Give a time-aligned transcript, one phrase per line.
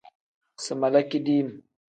[0.63, 1.49] Si mala kidim.